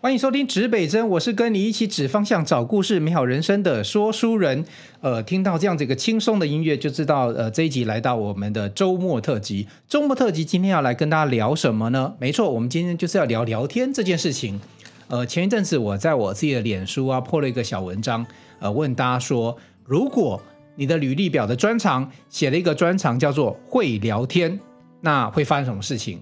[0.00, 4.64] 欢迎收听指北针，我是跟你一起指方向、找故事、美好人生的说书人。
[5.00, 9.66] 呃，听到这样子一个轻松的音乐，就知道呃这一集来到我们的周末特辑。
[9.88, 12.14] 周末特辑今天要来跟大家聊什么呢？
[12.20, 14.60] 没错，我们今天就是要聊聊天这件事情。
[15.08, 18.24] 呃，前一阵子我在我自己的脸书啊破了一个小文章，
[18.60, 20.40] 呃，问大家说，如果
[20.76, 24.60] 你的履历表的专长写了一个专长叫做会聊天，
[25.00, 26.20] 那会发生什么事情？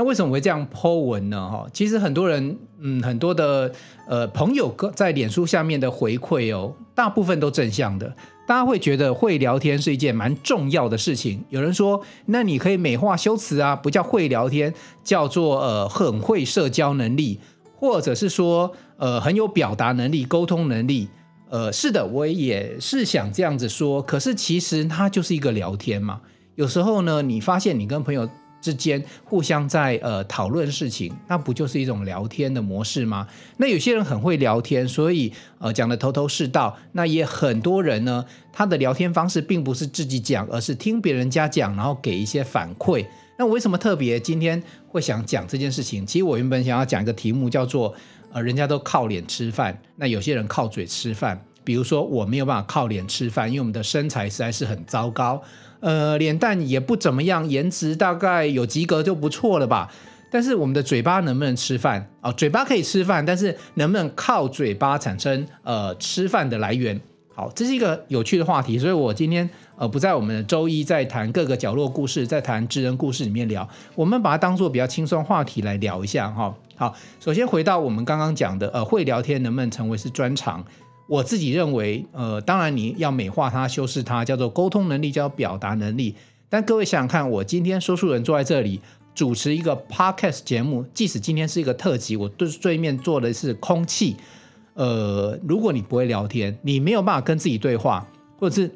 [0.00, 1.46] 那为什么会这样 po 文呢？
[1.46, 3.70] 哈，其实很多人，嗯，很多的
[4.06, 8.10] 呃朋友在脸书下面的回馈哦，大部分都正向的。
[8.46, 11.44] 大家会觉得会聊天是一件蛮重要的事情。
[11.50, 14.72] 有人说，那你可以美化修辞啊，不叫会聊天，
[15.04, 17.38] 叫做呃很会社交能力，
[17.76, 21.10] 或者是说呃很有表达能力、沟通能力。
[21.50, 24.00] 呃，是的，我也是想这样子说。
[24.00, 26.22] 可是其实它就是一个聊天嘛。
[26.54, 28.26] 有时候呢，你发现你跟朋友。
[28.60, 33.26] 之间互相在呃讨论事情，那不就是一种聊天的模式吗？
[33.56, 36.76] 那有些人很会聊天，所以呃讲的头头是道。
[36.92, 43.06] 那也很多人呢，他的聊天方式并不是自己讲，而是听别人家讲，然后给一些反馈。
[43.38, 46.04] 那为什么特别今天会想讲这件事情？
[46.04, 47.94] 其实我原本想要讲一个题目，叫做
[48.32, 51.42] 呃人家都靠脸吃饭，那有些人靠嘴吃饭。
[51.64, 55.42] 比如说我没有办法靠脸吃饭，因为我们的身材实在是很糟糕。
[55.80, 59.90] 呃，脸蛋也不怎么样，颜值大概有及格就不错了吧。
[60.30, 62.30] 但是我们的嘴巴能不能吃饭啊？
[62.30, 67.00] 哦，嘴巴可以吃饭，但是能不能靠嘴巴产生呃吃饭的来源？
[67.34, 68.78] 好，这是一个有趣的话题。
[68.78, 76.54] 所以我今天呃不在我们的周一在谈各个角落故事，在谈智人故事里面聊，我们把它当做比较轻松话题来聊一下哈。
[76.76, 80.64] 好，首先回到我们刚刚讲的，呃，会聊天能不能成为是专长？
[81.10, 86.14] 我自己认为，呃，当然你要美化它、修饰它，叫做沟通能力，叫表达能力。
[86.48, 88.80] 但各位想想看，我今天说书人坐在这里
[89.12, 94.14] 主持一个 podcast 节目，即使今天是一个特辑，我对对面坐的是空气。
[94.74, 98.06] 呃，如果你不会聊天，你没有办法跟自己对话，
[98.38, 98.70] 或者是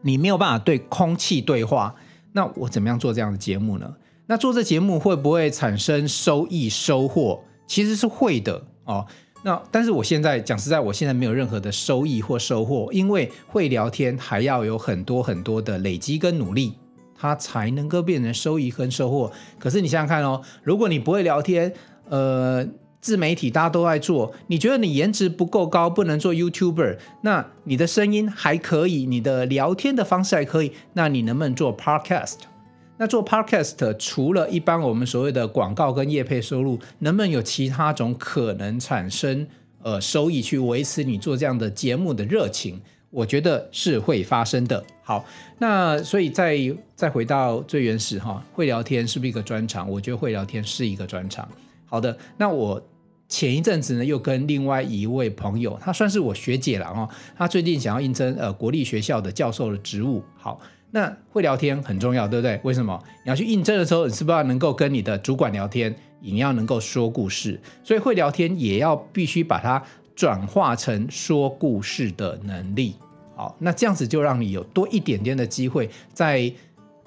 [0.00, 1.94] 你没有办法对空气对话，
[2.32, 3.94] 那我怎么样做这样的节目呢？
[4.24, 7.44] 那做这节目会不会产生收益收获？
[7.66, 9.06] 其实是会的哦。
[9.48, 16.74] 那但是我现在讲实在，我现在没有任何的收益或收获，因为会聊天还要有很多很多的累积跟努力，
[17.16, 19.32] 它才能够变成收益跟收获。
[19.58, 21.72] 可是你想想看哦，如果你不会聊天，
[22.10, 22.62] 呃，
[23.00, 32.34] 自媒体大家都在做，你觉得你颜值不够高，不能做 YouTuber，那你的声音还可以，你的聊天的方式还可以，那你能不能做 Podcast？
[32.98, 39.46] 那做 Podcast 除了一般我们所谓的广告跟业配收入，能不能有其他种可能产生
[39.82, 42.80] 呃收益去维持你做这样的节目的热情？
[43.10, 44.84] 我觉得是会发生的。
[45.02, 45.24] 好，
[45.58, 46.58] 那所以再
[46.96, 49.88] 再回到最原始哈，会聊天是不是一个专长？
[49.88, 51.48] 我觉得会聊天是一个专长。
[51.86, 52.82] 好的，那我
[53.28, 60.22] 前一阵子呢又跟另外一位朋友，她算是我学姐了哦，她最近想要应征呃国立学校的教授的职务。
[60.36, 60.60] 好。
[60.90, 62.58] 那会聊天很重要，对不对？
[62.62, 62.98] 为什么？
[63.24, 65.94] 你要去应征的时候，你是不是要能够跟你的主管聊天？
[66.20, 69.80] 你要能够说故事，所以会聊天也要必须把它
[70.16, 72.96] 转化成说故事的能力。
[73.36, 76.52] 好，那这样子就让你有多一点点的机会，在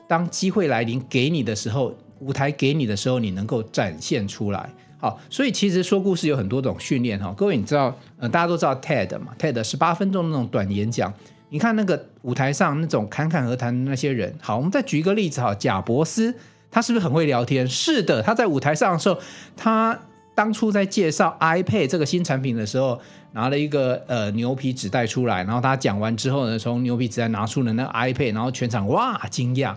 [0.07, 4.69] 当机会来临给你的时候，舞台给你的时候，你能够展现出来。
[4.97, 7.33] 好，所以其实说故事有很多种训练哈。
[7.35, 11.13] 各位你知道，呃，大家都知道 TED 嘛？TED 十八分钟那种短演讲。
[11.53, 16.33] 你看那个舞台上那种侃侃而谈的那些人，好，我们再举一个例子哈，贾伯斯，
[16.71, 17.67] 他是不是很会聊天？
[17.67, 19.19] 是的，他在舞台上的时候，
[19.57, 19.99] 他
[20.33, 22.97] 当初在介绍 iPad 这个新产品的时候，
[23.33, 29.75] 拿了一个呃牛皮纸袋出来，然后他讲完之后呢，从牛皮纸袋拿出了那 iPad，然后全场哇惊讶。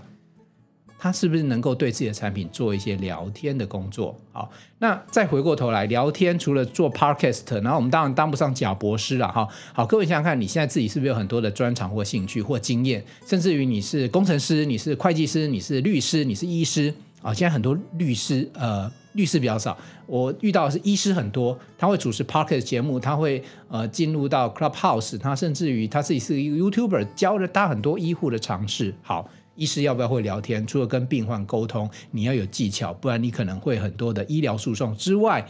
[1.04, 4.18] 他是不是能够对自己的产品做一些聊天的工作？
[4.32, 9.46] 好，那再回过头来聊天，除了做 podcast，然后我们当然当不上假博士了哈。
[9.74, 13.04] 好，各位想想看，你现在自己是不是有很多的专长或兴趣或经验？
[13.26, 17.34] 甚至于你是工程师，你是会计师，你是律师，你是医师啊。
[17.34, 19.76] 现在很多律师，呃，律师比较少，
[20.06, 28.94] 我遇到的是医师很多，他会主持 podcast 节目，他会呃进入到 Clubhouse，他甚至于他自己是一个 YouTuber，教了他很多医护的常识。
[29.02, 29.28] 好。
[29.56, 30.66] 医师要不要会聊天？
[30.66, 35.46] 除了跟病患沟通，你要有技巧，不然你可能会很多的医疗诉讼之外，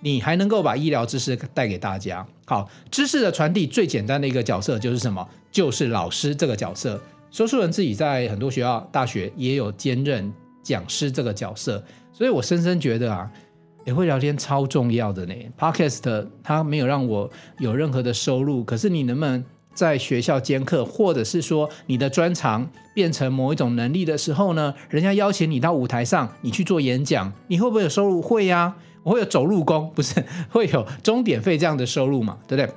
[0.00, 2.26] 你还能够把医疗知识带给大家。
[2.46, 5.26] 好，知识的传递最简单的一个角色就是什么？
[5.50, 7.00] 就是老师这个角色。
[7.30, 10.32] 说书人自己在很多学校、大学也有兼任
[10.62, 11.82] 讲师这个角色，
[12.12, 13.30] 所以我深深觉得啊，
[13.84, 15.34] 也会聊天超重要的呢。
[15.58, 19.44] Podcast 它没有让我有任何的收入，可是你能不能？
[19.74, 28.20] 在学校兼课，或者是说你的专长变成某一种能力的时候呢，人家邀请你到舞台上，你去做演讲，你会不会有收入？
[28.20, 32.38] 会呀，我会有走路工，不是会有钟点费这样的收入嘛？
[32.46, 32.74] 对不对？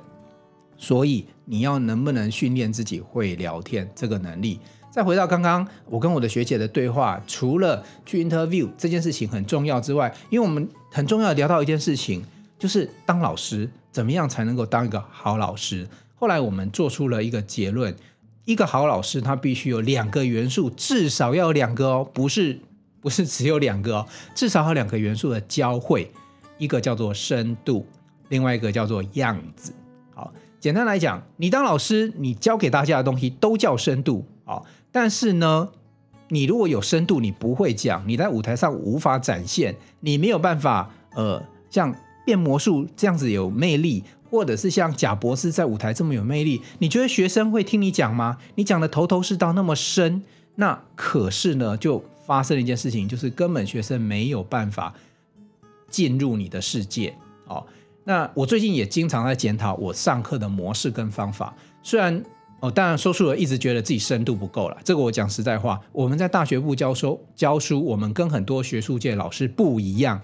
[0.76, 4.58] 所以你要能不能训练自己会聊天这个能力？
[4.90, 12.24] 再回到刚刚我跟我的学姐的对话，除了去 interview 这件事情很重要之外，因为我们很重要的聊到一件事情，
[12.58, 15.86] 就是当老师怎么样才能够当一个好老师？
[16.24, 17.94] 后来我们做出了一个结论：
[18.46, 22.58] 一个好老师他必须有两个元素，至少要有两个哦，不是
[23.02, 26.10] 不是只有两个哦，至少要两个元素的交汇，
[26.56, 27.86] 一个叫做深度，
[28.30, 29.74] 另外一个叫做样子。
[30.14, 34.62] 好，简单来讲，你当老师，你教给大家的东西都叫深度啊。
[34.90, 35.68] 但是呢，
[36.28, 41.94] 你如果有深度，你不会讲，你在舞台上无法展现，你没有办法，呃，像
[42.24, 48.38] 变魔术这样子有魅力，或者是像贾博士在舞台这么有魅力，你觉得学生会听你讲吗？
[48.54, 50.22] 你讲的头头是道那么深，
[50.56, 54.94] 那可是呢，就发生了一件事情，就是根本学生没有办法
[55.88, 57.14] 进入你的世界。
[57.46, 57.64] 哦，
[58.04, 62.22] 那我最近也经常在检讨我上课的模式跟方法，虽然。
[62.60, 64.78] 哦，当然，说书人一直觉得自己深度不够了。
[64.82, 70.18] 这个我讲实在话，我们在大学部教书教书，我们跟很多学术界老师不一样，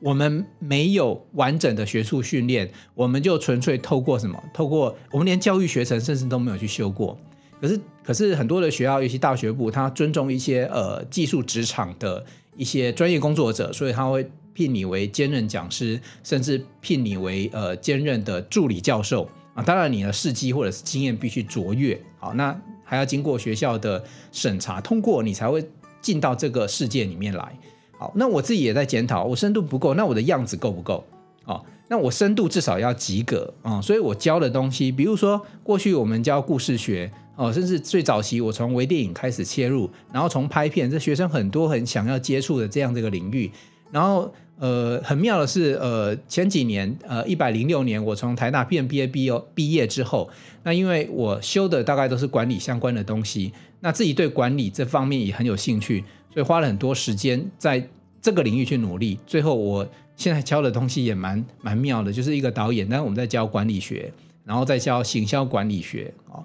[0.00, 4.42] 我们没有完整的学术训练，我们就纯粹透过什么？
[4.52, 7.18] 透过我们连教育学程甚至都没有去修过。
[7.60, 12.22] 可是，可是很多的学校，尤其大学部，他尊重一些呃技术职场的
[12.56, 19.28] 一些专业工作者，所以他会聘你为兼任讲师，甚至聘你为呃兼任的助理教授。
[19.54, 24.02] 啊，当然你的事迹或者是经验必须卓越，好，那还要经过学校的
[24.32, 25.64] 审查通过，你才会
[26.02, 27.56] 进到这个世界里面来。
[27.98, 31.04] 好，那我自己也在检讨，我深度不够，那我的样子够不够？
[31.44, 43.50] 哦，那我深度至少要及格啊，所以我教的东西，比如说过去我们教故事学，哦，甚至最早期我从微电影开始切入，然后从拍片，这学生很多很想要接触的这样这个领域，
[43.90, 44.32] 然后。
[44.56, 50.30] 呃，很妙的是，呃，前几年，呃，一百零六年，我从台大 PMBA 毕业毕业之后，
[50.62, 57.88] 那因为我修的大概都是管理相关的东西，那自己对管理这方面也很有兴趣，所以花了很多时间在
[58.20, 59.18] 这个领域去努力。
[59.24, 64.12] 最后，我现在教的东西也蛮蛮妙的，就是一个导演，但是我们在教管理学，
[64.44, 66.42] 然后再教行销管理学啊。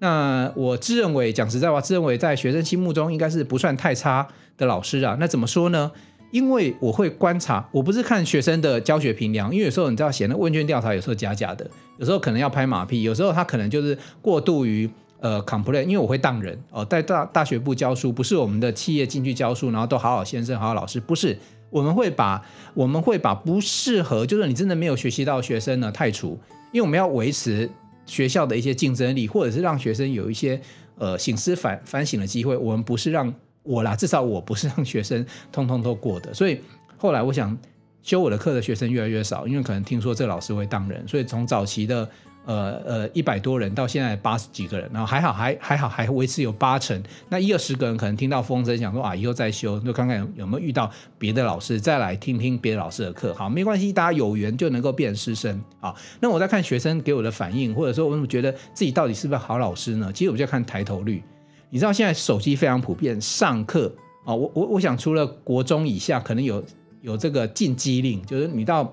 [0.00, 4.26] 那我自认为，讲实在话，自认为在学生心目中应该是不算太差
[4.56, 5.16] 的老师啊。
[5.20, 5.90] 那怎么说呢？
[6.30, 14.88] 因为我会观察，我不是看学生的教学评量，因为有时候你知道写那问卷调查有时候假假的，有时候可能要拍马屁，有时候他可能就是过度于
[15.20, 21.38] 呃 complain，因为我会当人哦，在大大学部教书，不是我们的企业进去教书，然后都好好先生、好好老师，不是，
[21.70, 22.44] 我们会把
[22.74, 26.38] 我们会把不适合，就是你真的没有学习到学生呢汰除，
[26.72, 27.70] 因为我们要维持
[28.06, 30.60] 学校的一些竞争力，或者是让学生有一些
[30.96, 33.32] 呃醒思反反省的机会，我们不是让。
[33.64, 36.58] 我啦，至少我不是让学生通通都过的，所以
[36.96, 37.54] 后来我想
[38.02, 42.08] 修我的课的学生越来越少，因为可能听说这老师会当人，所以从早期的
[42.48, 55.94] 呃呃一百多人到现在八十几个人，然后还好还还好还维持有八成，那一二十个人可能听到风声，想说啊以后再修，就看看有，没有遇到别的老师再来听听别的老师的课，好，没关系，大家有缘就能够变师生啊。
[56.20, 60.10] 那我在看学生给我的反应，或者说我怎么觉得自己到底是不是好老师呢？
[60.14, 61.22] 其实我就看抬头率。
[61.68, 66.64] 你知道现在手机非常普遍，上课啊，我我我想除了国中以下，可能有
[67.02, 68.90] 有这个禁机令，就是你到，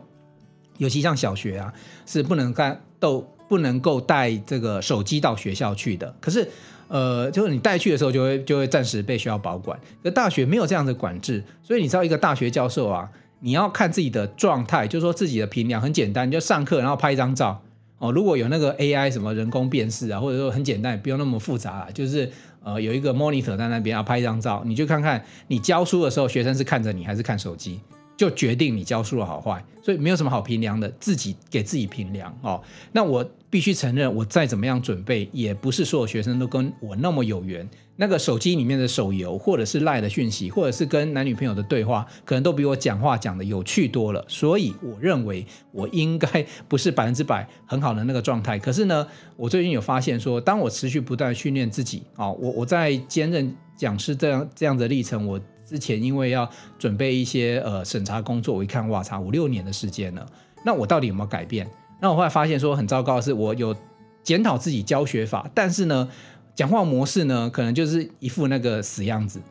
[0.78, 1.74] 尤其像小学啊，
[2.06, 6.16] 是不能带都不能够带这个手机到学校去的。
[6.20, 6.48] 可是，
[6.88, 9.80] 呃，就是你带去的时候，就会就会暂时被学校保管。
[10.04, 13.10] 可大学没有这样的管制，所以你知道一个大学教授啊，
[13.40, 17.62] 你要看自己的状态，就是说自己的评量很简单，你就上课然后拍一张照
[18.00, 18.12] 哦。
[18.12, 22.32] 如果有那个 AI 什么人工辨识啊，或者说很简单，也不用那么复杂啊，就是。
[22.66, 27.80] 呃，有一个 monitor 在那边要拍一张照，你就看看你教书的时候，学生是看着你还是看手机，
[28.18, 29.64] 就决定你教书的好坏。
[29.82, 32.60] 所以没有什么好评量的，自己给自己评量哦。
[32.92, 37.70] 那我必须承认，我再怎么样准备，也不是所有学生都跟我那么有缘。
[37.96, 44.26] 那个手机里面的手游，或者是赖的讯息，或者是跟男女朋友的对话，可能都比我讲话讲的有趣多了。
[44.28, 48.58] 所以我认为我应该不是百分之百很好的那个状态。
[48.58, 49.06] 可是呢，
[49.38, 60.26] 我最近有发现说，当我持续不断训练自己啊，我我在兼任讲师这样这样的历程，我之前因为要准备一些呃审查工作，我一看哇差，五六年的时间了，
[60.64, 61.70] 那我到底有没有改变？
[62.00, 63.76] 那我后来发现说很糟糕的是，我有
[64.24, 66.10] 检讨自己教学法，但是呢。
[66.56, 69.42] 讲话模式呢，可能就是一副那个死样子，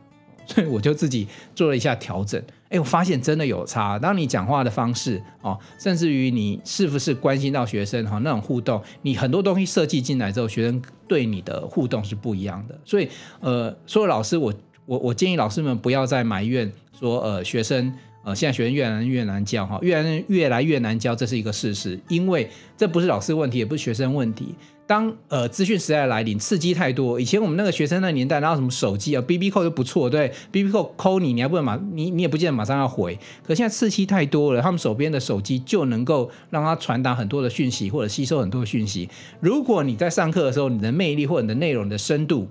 [0.46, 2.42] 所 以我就自己做了一下调整。
[2.70, 3.98] 哎，我发现真的有差。
[3.98, 12.80] 当你讲话的方式哦，甚至于你是不是关心到学生哈那种互动，你很多东西设计进来之后，学生对你的互动是不一样的。
[12.86, 13.06] 所以
[13.40, 14.50] 呃，所有老师我
[14.86, 17.92] 我我建议老师们不要再埋怨说呃学生。
[18.26, 22.00] 呃，现在学生越来越难教哈，越来越来越难教，这是一个事实。
[22.08, 24.54] 因为这不是老师问题，也不是学生问题。
[24.86, 27.20] 当呃资讯时代来临，刺激太多。
[27.20, 33.18] 以前我们那个学生那年代，然后什么手机啊，BB Call 就不错，对，BB Call call 你，你还不能马，你你也不见得马上要回。
[33.46, 39.06] 可现在刺激太多了，他们手边的手机就能够让他传达很多的讯息，或者吸收很多的讯息。
[39.38, 42.48] 如果你在上课的时候，你的魅力或者你的内容的深度，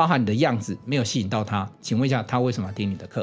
[0.00, 3.22] 包含你的样子，没有吸引到他，请问一下，他为什么要听你的课？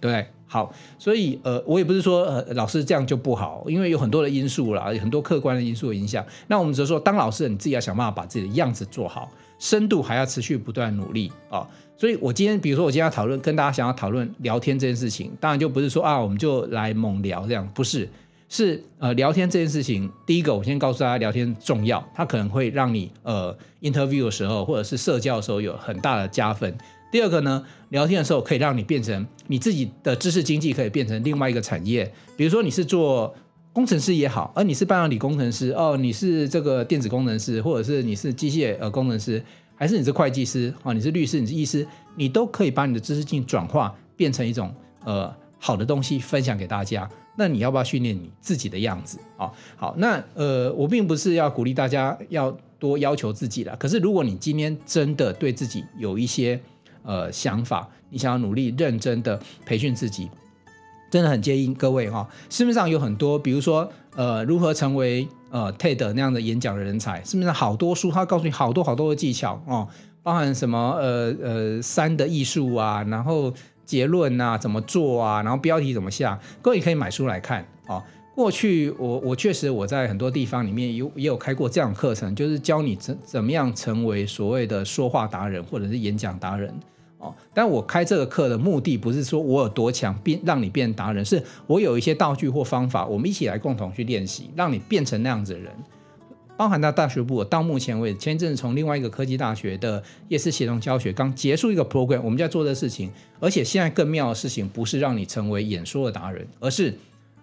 [0.00, 6.26] 对，对好，所以呃，我也不是说呃老师这样就不好，因为有很多的因素啦，有很多客观的因素影响。
[6.48, 11.64] 那我们只是说，当老师你自己要想办法把自己的样子做好，深度还要持续不断努力啊。
[11.96, 18.08] 所以我今天，比如说我今天要讨论，跟大家想要讨论聊天这件事情，当然就不是说啊，我们就来猛聊这样，不是，
[18.50, 26.76] 是呃聊天这件事情，第一个我先告诉大家，聊天重要，它可能会让你呃 interview 的时候或者是社交的时候有很大的加分。
[27.12, 32.12] 第二个呢，聊天的时候可以让你变成你自己的知识经济，可以变成另外一个产业。
[32.36, 33.32] 比如说你是做
[33.72, 39.40] 工程师也好，而你是半导体工程师哦，你是这个电子工程师，或者是你是机械呃工程师，
[39.76, 47.08] 还是你是会计师哦，你是律师，你是医师，你都可以把你的知识进转化变成一种呃好的东西分享给大家。
[47.40, 49.52] 那你要不要训练你自己的样子啊、哦？
[49.74, 53.74] 好，那呃，我并不是要鼓励大家要多要求自己了。
[53.76, 56.60] 可是如果你今天真的对自己有一些
[57.02, 60.28] 呃，想法，你想要努力认真的培训自己，
[61.10, 69.88] 真的很建议各位哈、市面上有很多，比如说呃，如何成为呃 TED 那样的演讲的人才，市面上好多书，他告诉你好多好多的技巧哦，
[70.22, 73.50] 包含什么呃呃三的艺术啊，然后
[73.90, 78.00] 结论啊怎么做啊，然后标题怎么下，各位可以买书来看哦。
[78.36, 86.72] 过去我我确实我在很多地方里面有也有开过这样课程，就是教你怎怎么样成为所谓的说话达人或者是演讲达人
[87.18, 87.34] 哦。
[87.52, 95.72] 但我开这个课的目的不是说我有多强，变让你变达人，是我有一些道具或方法，我们一起来共同去练习，让你变成那样子的人。
[96.60, 103.10] 包含到大学部，到目前为止，前一阵子从另外一个科技大学的夜市协同教学刚结束一个 program，我们在做这事情。
[103.40, 106.94] 而且现在更妙的事情不是让你成为演说的达人，而是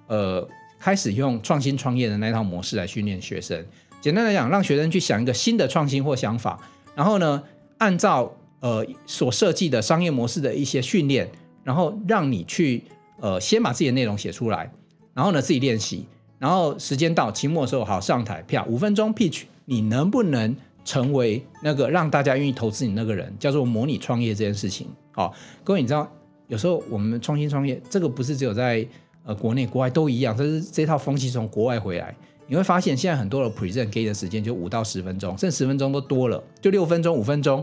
[0.06, 0.48] 呃。
[0.80, 3.66] 开始用创新创业的那套模式来训练学生。
[4.00, 6.60] 简单来讲，让学生去想一个新的创新或想法，
[6.94, 7.42] 然后呢，
[7.80, 11.28] 按照呃所设计的商业模式的一些训练，
[11.64, 12.84] 然后让你去
[13.20, 14.72] 呃先把自己的内容写出来，
[15.16, 16.06] 然后呢自己练习，
[16.40, 23.34] 然后时间到期末的时候好上台票五分钟 pitch，你能不能成为那个让大家愿意投资你那个人？
[23.40, 24.88] 叫做模拟创业这件事情。
[25.12, 26.10] 好，各位你知道，
[26.48, 28.88] 有时候我们创新创业这个不是只有在。
[29.28, 32.16] 呃，国内国外都一样，这是这套风气从国外回来，
[32.48, 37.62] 你会发现现在很多的 present 给的时间就五到十分钟，甚至十分钟都多了，就六分钟、五分钟。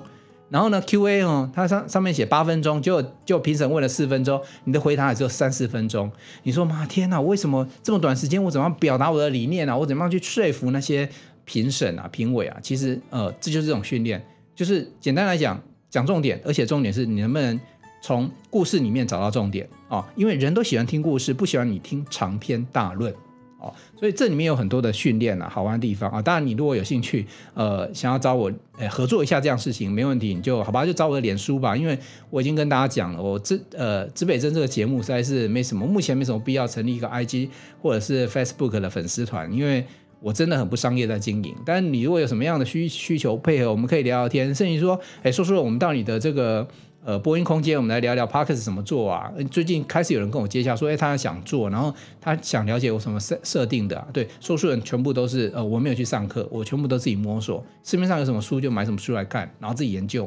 [0.55, 6.09] 然后呢，Q&A 哦，它上上面写八分钟，就就评审问了四分钟，你的回答也只有三四分钟。
[6.45, 8.41] 你说妈天哪，为什么这么短时间？
[8.41, 9.77] 我怎么表达我的理念啊？
[9.77, 11.09] 我怎么样去说服那些
[11.45, 12.57] 评审啊、评委啊？
[12.63, 17.61] 其实呃，这就是这种训练，就是简单来讲，讲重点，而且重点是你能不能。
[18.07, 23.11] 从故事里面找到重点哦，因为人都喜欢听故事，不喜欢你听长篇大论
[23.65, 26.21] 哦，所以这里面有很多的训练啊，好玩的地方啊。
[26.21, 37.49] 当然，你如果有兴趣，呃，想要找我诶合作一下这样事情，没问题，你就好吧，就找我的脸书吧，因为我已经跟大家讲了，我这呃指北针这个节目实在是没什么，目前没什么必要成立一个 IG
[37.81, 39.85] 或者是 Facebook 的粉丝团，因为
[40.21, 41.55] 我真的很不商业在经营。
[41.65, 46.69] 但你如果有什么样的需需求配合，我们可以聊聊天，甚至说，哎，说说我们到你的这个。
[47.05, 49.31] 呃，播音空间，我们来聊聊 Podcast 怎么做啊？
[49.51, 54.09] 最近开始有人跟我接洽说，哎，他想做，然后他想了解我什么设设定的啊？
[54.11, 60.27] 对，说书人全部都是呃，我没有去上课，我全部都自己摸索，市面上有什么书就买什么书来看，然后自己研究。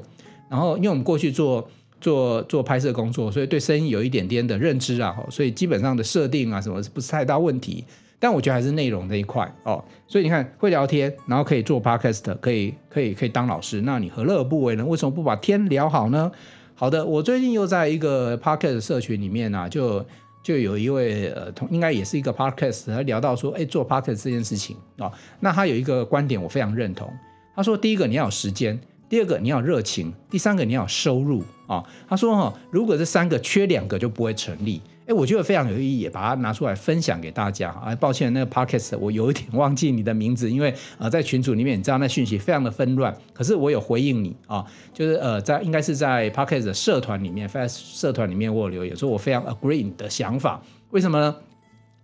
[0.52, 1.68] 然后因为我们过去做
[2.00, 7.84] 做做拍摄工作，所以对声音有一点点的认知啊，所以基本上的设定啊什么不是太大问题。
[8.20, 14.86] 但我觉得还是内容这一块哦，所以你看会聊天，然后可以做 Podcast，可以可以可以当老师，那你何乐而不为呢？
[14.86, 16.32] 为什么不把天聊好呢？
[16.80, 20.06] 好的，我最近又在一个 podcast 社群里面啊，就
[20.44, 27.12] 就有一位呃，同应该也是一个 podcast，他聊到说，哎，做 podcast 这件事情啊、那他有一个观点我非常认同。
[27.56, 28.80] 他说，第一个你要有时间，
[29.10, 34.80] 第二个你要有热情，第三个你要有收入啊、他说哈、哦，如果这三个缺两个就不会成立。
[35.08, 37.70] 哎，我觉得非常有意义，把它拿出来分享给大家。
[37.70, 43.16] 啊，抱歉，那个 podcast 我有一点忘记你的名字，因为呃，在群组里面，你知道那讯息非常的纷乱。
[43.34, 50.62] 可是我有回应你啊，就是呃，在应该是在 podcast 社团里面，Fast 社团里面我有留言说，我非常 agree 你的想法。
[50.90, 51.38] 为什么呢？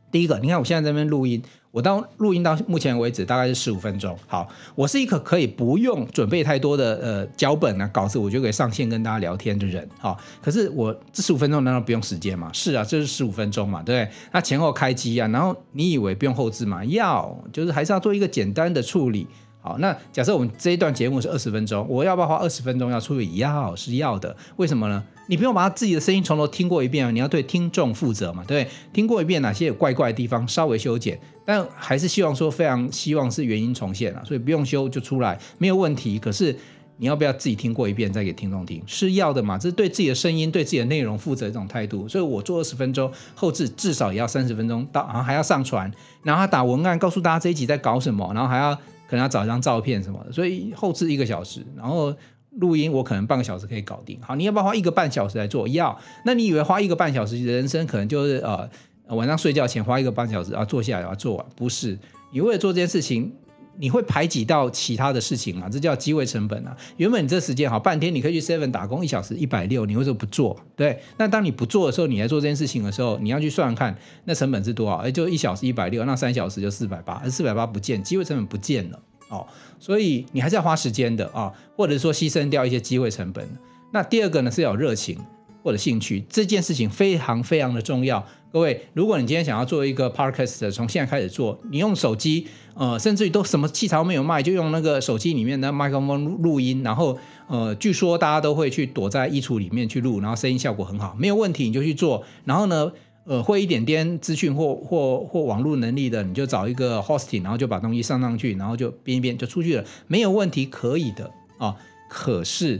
[0.09, 1.43] 第一个，你看我现在这边录音。
[1.73, 4.15] 我到录音到目前为止大概是十五分钟。
[4.27, 9.89] 好，我是一个可以不用准备太多的呃脚本啊稿子，我就可以上线跟大家聊天的人。
[9.97, 12.51] 好，可是我这十五分钟难道不用时间吗？
[12.53, 14.15] 是啊，就是十五分钟嘛，对不对？
[14.31, 16.85] 那前后开机啊，然后你以为不用后置吗？
[16.85, 19.27] 要，就是还是要做一个简单的处理。
[19.65, 23.37] 好，那假设我们这一段节目是二十分钟，我要不要花二十分钟要处理？
[23.37, 24.35] 要，是要的。
[24.57, 25.01] 为什么呢？
[25.27, 36.19] 你不用把他自己的声音从头听过一遍啊，你要对听众负责嘛，对，听过一遍哪些有怪怪的地方，稍微修剪，但还是希望说非常希望是原音重现啊，所以不用修就出来没有问题。
[36.19, 36.53] 可是
[36.97, 38.83] 你要不要自己听过一遍再给听众听？
[38.85, 42.05] 是要的嘛，这是对自己的声音、对自己的内容负责的这种态度。
[42.09, 45.89] 所以我做二十分钟后置，至少也要三十分钟到，然后还要上传，
[46.21, 48.77] 然后他打文案告诉大家这一集在搞什么，然后还要。
[49.13, 52.11] 可能要找一张照片什么的，所以后置一个小时，然后
[52.57, 54.17] 录音我可能半个小时可以搞定。
[54.23, 55.67] 好，你要不要花一个半小时来做？
[55.67, 55.95] 要。
[56.25, 58.67] 那你以为花一个半小时，人生可能就是呃
[59.15, 61.45] 晚上睡觉前花一个半小时啊坐下来把它做完？
[61.55, 61.95] 不是，
[62.31, 63.31] 你为了做这件事情，
[63.77, 65.67] 你会排挤到其他的事情嘛？
[65.67, 66.75] 这叫机会成本啊。
[66.97, 70.59] 原本你这时间好半天，你可以去 Seven 打工一小时一百六，你为什么不做？
[70.75, 70.99] 对。
[71.17, 74.97] 那当你不做的时候，你来做这件事情的时候，你要去算看，那成本是多少？
[74.97, 78.99] 哎，就一小时一百六，那三小时就四百八，四百八不见，机会成本不见了。
[79.29, 79.47] 哦，
[79.79, 83.47] 所以你还是要花时间的啊，或者说牺牲掉一些机会成本。
[83.91, 85.17] 那第二个呢，是要有热情
[85.63, 88.23] 或者兴趣，这件事情非常非常的重要。
[88.53, 92.45] 各位，如果你今天想要做一个 podcast，从现在开始做，你用手机，
[92.75, 97.17] 呃，甚至于都什么器材都没有卖，就用那个手机里面的麦克风录音，然后
[97.47, 102.23] 呃，据说大家都会去躲在衣橱里面去录，然后声音效果很好，没有问题，你就去做。
[102.45, 102.91] 然后呢，
[103.25, 111.75] 呃，会一点点资讯或或或网络能力的，你就找一个 hosting，然后就把东西上上去，然后就编一编就出去了，没有问题，可以的啊、
[112.07, 112.79] 可是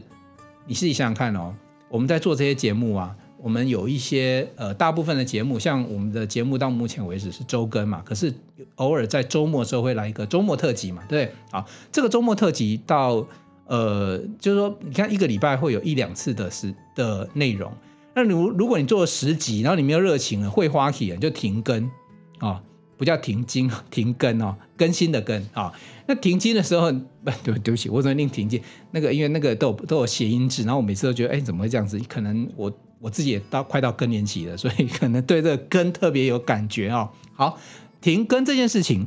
[0.68, 1.56] 你自己想想看哦，
[1.90, 8.34] 我们在做这些节目啊，我们有一些呃，大部分的节目，像我们的节目到目前为止是周更嘛，可是
[8.76, 13.28] 偶尔在周末的时候会来一个周末特辑嘛，对，好，这个周末特辑到
[13.68, 17.70] 呃，就是说你看一个礼拜会有一两次的是的内容。
[18.16, 21.92] 那如如果你做了十集，然后你没有热情了，会花期了，就停更
[22.40, 22.64] 啊、
[22.96, 25.74] 不叫停经， 停更哦，更新的更啊、
[26.08, 26.90] 那停经的时候，
[27.44, 28.62] 对，对不起，我怎么念停经？
[28.92, 32.00] 那个因为那个都有都有谐音字，然后我每次都觉得，哎，怎么会这样子？
[32.08, 32.72] 可能我
[33.04, 37.10] 我自己也到快到更年期了，所以可能对这个更特别有感觉、哦。
[37.36, 37.60] 好，
[38.00, 39.06] 停更这件事情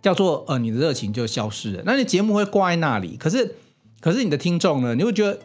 [0.00, 3.56] 叫做呃，你的热情就消失了，那你节目会挂在那里，可是
[4.00, 5.38] 可是你的听众呢，你会觉得。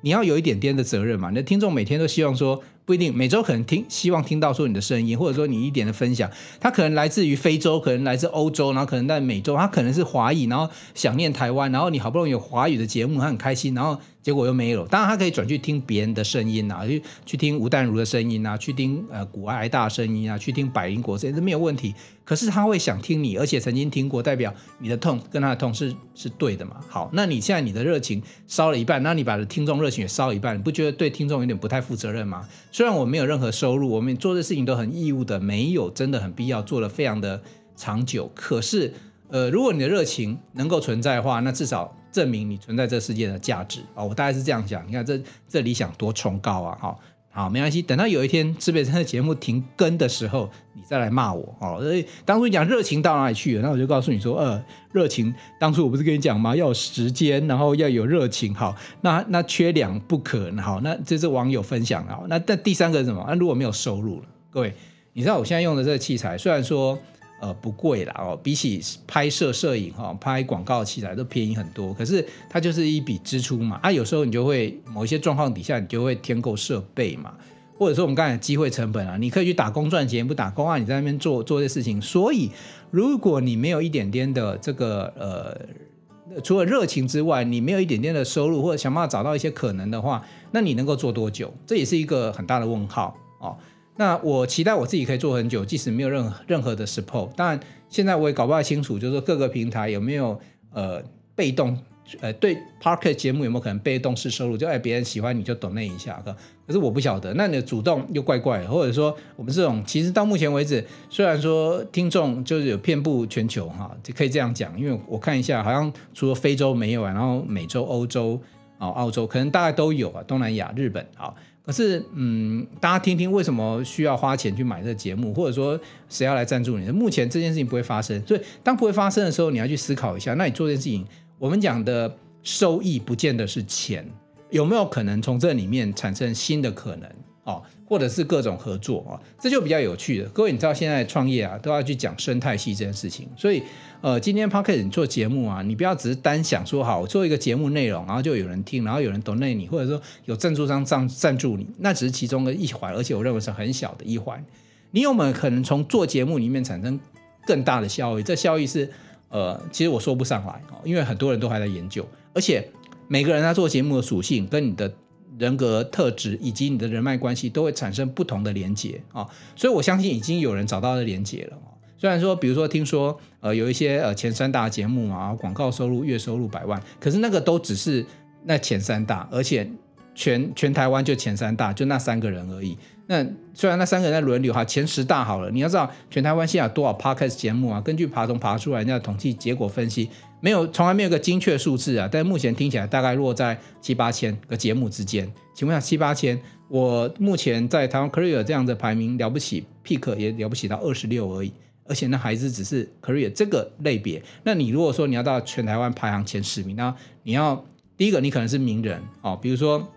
[0.00, 2.62] 你要有一点点的责任嘛，你的听众每天都希望说。
[2.86, 14.86] 不一定每周可能听，希望听到说你的声音，或者说你一点的分享，他可能来自于非洲，可能来自欧洲，然后可能在美洲，他可能是华裔，然后想念台湾，然后你好不容易有华语的节目，他很开心，然后结果又没有。
[14.86, 21.94] 当然他可以转去听别人的声音啊，去去听吴淡如的声音啊，去听呃股癌大声音啊，去听百灵果声音，这没有问题。
[22.24, 26.80] 可是他会想听你，而且曾经听过，代表你的痛跟他的痛是是对的嘛？
[26.88, 32.48] 好，那你现在你的热情烧了一半，那你把听众热情也烧一半，你不觉得对听众有点不太负责任吗？
[32.72, 37.42] 虽然我没有任何收入，我们做的事情都很义务的，没有真的很必要做的非常的
[37.76, 38.30] 长久。
[38.34, 38.94] 可是，
[39.28, 44.04] 呃，如果你的热情能够存在的话，那至少证明你存在这世界的价值啊！
[44.04, 44.86] 我大概是这样想。
[44.86, 46.78] 你看这这理想多崇高啊！
[46.80, 46.96] 哈。
[47.36, 47.82] 好，没关系。
[47.82, 51.78] 等到有一天指北针的节目停更的时候，你再来骂我哦。
[51.82, 53.62] 所以当初你讲热情到哪里去了？
[53.62, 56.54] 那我就告诉你说，呃，热情当初我不是跟你讲吗？
[56.54, 58.54] 要有时间，然后要有热情。
[58.54, 60.52] 好，那那缺两不可。
[60.62, 62.14] 好，那这是网友分享的。
[62.14, 63.24] 好，那那第三个是什么？
[63.26, 64.72] 那如果没有收入了，各位，
[65.14, 66.96] 你知道我现在用的这个器材，虽然说。
[67.44, 71.92] 呃，不贵啦哦，比起拍摄摄影哈、哦，拍广告器材都便宜很多。
[71.92, 77.34] 可是它就是一笔支出嘛，啊，有时候你就会某一些状况底下，你就会添购设备嘛，
[77.76, 82.00] 或者说我们刚才机会成本啊，你可以去打工赚钱，不打工啊，你在那边做做这些事情。
[82.00, 82.50] 所以，
[82.90, 91.52] 如果你没有一点点的这个呃，除了热情之外，你没有一点点的收入，或者想办法找到一些可能的话，那你能够做多久？
[91.66, 93.54] 这也是一个很大的问号哦。
[93.96, 97.32] 那我期待我自己可以做很久，即使没有任何任何的 support。
[97.34, 100.38] 当然，现在我也搞不太清楚，就是各个平台有没有
[100.72, 101.02] 呃
[101.36, 101.78] 被动
[102.20, 104.56] 呃对 Podcast 节目有没有可能被动式收入？
[104.56, 106.34] 就哎别人喜欢你就 donate 一下，可
[106.66, 107.32] 可是我不晓得。
[107.34, 118.40] 那你的主动又怪怪的，或者说我们这种其实到目前为止，虽然说听众就是有遍布全球哈，就可以这样讲，因为我看一下，好像除了非洲没有啊，然后美洲、欧洲。
[118.76, 121.32] 啊，澳洲可能大概都有啊，东南亚、日本啊。
[121.66, 126.90] 可是，嗯，大家听听为什么需要花钱去买这个节目，或者说谁要来赞助你？
[126.90, 130.34] 目前这件事情不会发生，所以当不会发生的时候，你要去思考一下。
[130.34, 131.06] 那你做这件事情，
[131.38, 134.06] 我们讲的收益不见得是钱，
[134.50, 137.10] 有没有可能从这里面产生新的可能？
[137.44, 140.24] 哦，或者是各种合作啊，这就比较有趣的。
[140.30, 143.28] 各位，你知道现在创业啊，都要去讲生态系这件事情。
[143.36, 143.62] 所以，
[144.00, 154.42] 呃，今天 Podcast 你做节目啊，你不要只是单想说好，我做一个节目内容，然后就有人听，然后有人 donate 你，或者说有赞助商赞赞助你，那只是其中的一环，而且我认为是很小的一环。
[154.90, 156.98] 你有没有可能从做节目里面产生
[157.46, 158.22] 更大的效益？
[158.22, 158.90] 这效益是，
[159.28, 162.66] 呃，其实我说不上来哦，因为很多人都还在研究，而且
[163.06, 164.90] 每个人他做节目的属性跟你的。
[165.38, 171.58] 人格特质以及你的人脉关系都会产生不同的连接啊，所以我相信已经有人找到了连接了。
[171.96, 178.04] 虽然说，比如说听说呃有一些呃前三大节目啊，广告收入月收入百万，可是那个都只是
[178.44, 179.68] 那前三大，而且
[180.14, 182.76] 全全台湾就前三大，就那三个人而已。
[183.06, 187.80] 那虽然那三个人在轮流哈，前十大好了，你要知道全台湾现在有多少 podcast 节目啊？
[187.80, 190.10] 根据爬虫爬出来人家的统计结果分析。
[190.44, 195.26] 没有，从来没有个精确数字啊，但是目前听起来大概落在七八千个节目之间。
[195.54, 201.50] 请问下七八千，我目前在台湾 Career 这样的排名了不起，Peak 也了不起到二十六而已，
[201.86, 204.22] 而且那还是只是 Career 这个类别。
[204.42, 207.64] 那你如果说你要到全台湾排行前十名，那你要
[207.96, 209.90] 第一个你可能是名人哦，比如说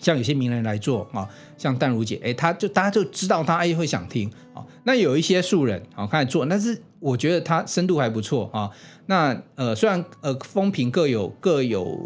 [0.00, 4.64] 像有些名人来做啊，像淡如姐，诶，他就大家就知道他哎会想听啊。
[4.84, 8.70] 那有一些素人啊开始做，但是我觉得他深度还不错啊。
[9.06, 11.98] 那呃，虽然呃，风评各有各有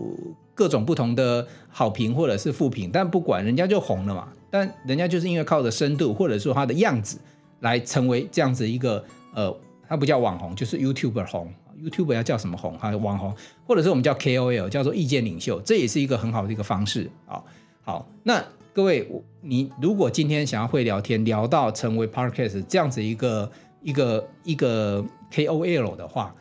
[0.55, 4.29] 各种不同的好评或者是负评，但不管人家就红了嘛。
[4.51, 7.19] 但人家就是因为靠着深度或者说他的样子
[7.61, 9.55] 来成为这样子一个呃，
[9.89, 11.53] 他不叫网红，就是 YouTuber 红。
[11.79, 12.79] YouTube 要叫什么红？
[12.79, 17.39] 还有网红，或者是我们叫 KOL，叫做意见领袖，这也是一个很好的一个方式啊。
[17.87, 19.09] 好，那各位，
[19.43, 23.49] 你如果今天想要会聊天，聊到成为 Podcast 这样子一个
[23.81, 26.35] 一个一个 KOL 的话。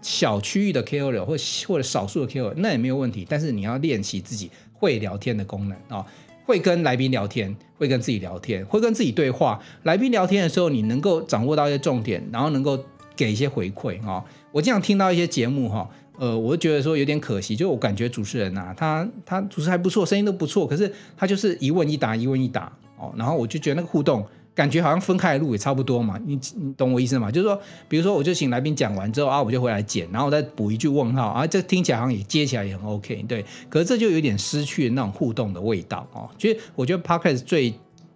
[0.00, 1.34] 小区域的 KOL 或
[1.66, 6.06] 或者少数的 KOL 那也没有问题，但是你要练习自己会聊天的功能啊，
[6.44, 9.60] 会跟来宾聊天，会跟自己聊天，会跟自己对话。
[9.82, 12.78] 来宾聊天的时候，你能够掌握到一些重点，然后能够
[13.16, 14.24] 给一些回馈啊。
[14.52, 24.24] 我经常听到一些节目哈，呃，我就觉得说有点可惜，就我感觉主持人呐，他他主持还不错，声音都不错，可是他就是一问一答，一问一答哦，然后我就觉得那个互动。
[24.54, 27.28] 感觉好像分开的路也差不多嘛，你你懂我意思吗？
[27.28, 33.44] 就是说，比如说，我就请来宾讲完之后啊，我就回来剪，然后我再补一句问号啊，这听起来好像也接起来也很 OK，对。
[33.68, 36.30] 可是这就有点失去那种互动的味道哦。
[36.38, 37.74] 其实我觉得 Podcast 最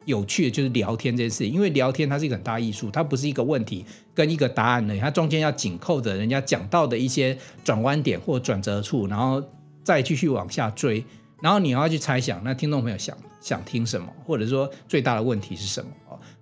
[0.08, 9.42] 有趣的就是聊天这件事，因为聊天它是一个很大艺术，它不是一个问题跟一个答案的，它中间要紧扣着人家讲到的一些转弯点或转折处，然后
[9.84, 11.04] 再继续往下追，
[11.42, 15.90] 然后你要去猜想那听众朋友想想听什么，或者说最大的问题是什么。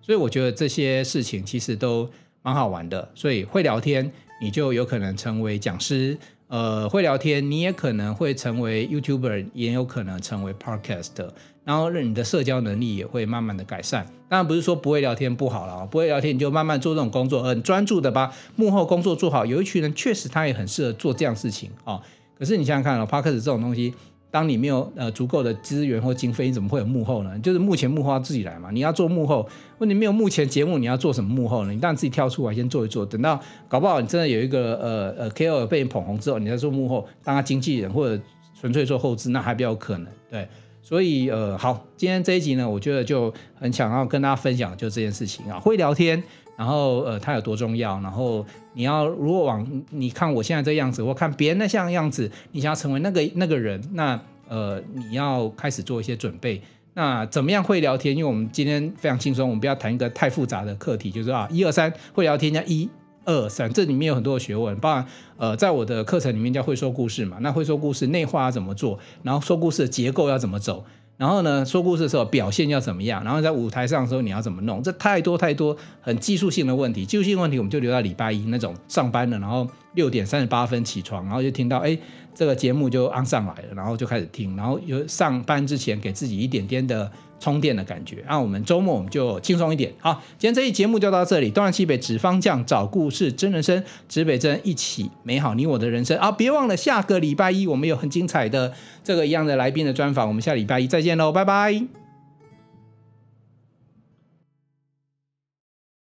[0.00, 2.08] 所以我觉得这些事情其实都
[2.42, 3.10] 蛮好玩的。
[3.16, 4.08] 所以会聊天，
[4.40, 11.30] 你就有可能成为讲师；呃，会聊天，你也可能会成为 YouTuber，也有可能成为 Podcast。
[11.66, 14.06] 然后，让你的社交能力也会慢慢的改善。
[14.28, 19.44] 当然不是说不会聊天不好了，不会聊天你就慢慢做这种工作，很专注的把幕后工作做好。
[19.44, 22.00] 有一群人确实他也很适合做这样事情啊。
[22.38, 23.92] 可是你想想看哦，Podcast 这种东西。
[24.28, 27.38] 当你没有呃足够的资源或经费，你怎么会有幕后呢？
[27.38, 28.70] 就是目前幕后要自己来嘛。
[28.70, 29.48] 你要做幕后，
[29.78, 31.72] 问题没有目前节目，你要做什么幕后呢？
[31.72, 38.22] 你当然自己跳出来先做一做，等到搞不好你真的有一个呃呃 KOL 被你捧红之后，你再做幕后，当他经纪人或者
[38.60, 40.06] 纯粹做后置，那还比较有可能。
[40.28, 40.46] 对，
[40.86, 46.22] 所以呃好，今天这一集呢，我觉得就很想要跟大家分享就这件事情啊，会聊天。
[46.56, 48.00] 然后呃，它有多重要？
[48.02, 54.18] 然后你要如果往你看我现在这样子，或看别人那像样子，你想要成为那个那个人，那
[54.48, 56.62] 呃，你要开始做一些准备。
[56.94, 58.16] 那怎么样会聊天？
[58.16, 62.88] 因为我们今天非常轻松，我们不要谈一个太复杂的课题，就是啊，一二三会聊天，加一
[63.26, 64.74] 二三，这里面有很多的学问。
[64.78, 68.98] 包含呃，在我的课程里面叫会说故事嘛，那会说故事内化怎么做？
[69.22, 70.86] 然后说故事的结构要怎么走？
[71.18, 73.24] 然后呢，说故事的时候表现要怎么样？
[73.24, 74.82] 然后在舞台上的时候你要怎么弄？
[74.82, 77.06] 这太多太多很技术性的问题。
[77.06, 81.98] 技术性问题我们就留到礼拜一那种上班了，然后六点三十八分起床，然后就听到哎，
[82.34, 88.24] 这个节目就安上来了，然后就开始听，然后有上班之前给自己一点点的充电的感觉。
[88.28, 89.92] 那我们周末我们就轻松一点。
[89.98, 91.50] 好，今天这一节目就到这里。
[91.50, 96.30] 东南西北指方向找故事真人生，指北针一起美好你我的人生啊！
[96.32, 98.72] 别忘了下个礼拜一我们有很精彩的
[99.02, 100.26] 这个一样的来宾的专访。
[100.26, 102.05] 我们下礼拜一再见喽，拜拜。